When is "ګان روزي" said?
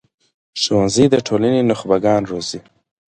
2.05-2.59